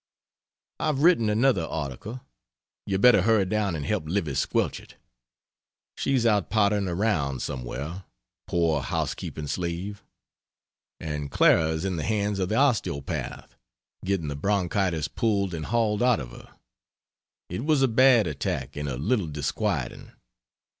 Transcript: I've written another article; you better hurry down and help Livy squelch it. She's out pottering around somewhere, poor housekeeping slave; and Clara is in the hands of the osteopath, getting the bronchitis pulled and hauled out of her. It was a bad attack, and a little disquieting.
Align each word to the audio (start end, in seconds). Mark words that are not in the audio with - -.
I've 0.79 1.03
written 1.03 1.29
another 1.29 1.61
article; 1.65 2.21
you 2.87 2.97
better 2.97 3.21
hurry 3.21 3.45
down 3.45 3.75
and 3.75 3.85
help 3.85 4.05
Livy 4.07 4.33
squelch 4.33 4.79
it. 4.79 4.95
She's 5.95 6.25
out 6.25 6.49
pottering 6.49 6.87
around 6.87 7.43
somewhere, 7.43 8.05
poor 8.47 8.81
housekeeping 8.81 9.45
slave; 9.45 10.01
and 10.99 11.29
Clara 11.29 11.67
is 11.73 11.85
in 11.85 11.97
the 11.97 12.03
hands 12.03 12.39
of 12.39 12.49
the 12.49 12.55
osteopath, 12.55 13.55
getting 14.03 14.27
the 14.27 14.35
bronchitis 14.35 15.07
pulled 15.07 15.53
and 15.53 15.67
hauled 15.67 16.01
out 16.01 16.19
of 16.19 16.31
her. 16.31 16.49
It 17.51 17.63
was 17.63 17.83
a 17.83 17.87
bad 17.87 18.25
attack, 18.25 18.75
and 18.75 18.89
a 18.89 18.97
little 18.97 19.27
disquieting. 19.27 20.13